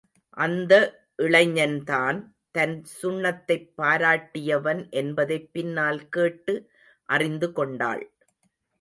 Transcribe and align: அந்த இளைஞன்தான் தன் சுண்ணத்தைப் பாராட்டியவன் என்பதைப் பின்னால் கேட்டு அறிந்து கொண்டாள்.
அந்த 0.37 0.73
இளைஞன்தான் 1.17 2.19
தன் 2.51 2.83
சுண்ணத்தைப் 3.01 3.69
பாராட்டியவன் 3.77 4.89
என்பதைப் 4.93 5.49
பின்னால் 5.53 6.09
கேட்டு 6.09 6.55
அறிந்து 7.09 7.51
கொண்டாள். 7.51 8.03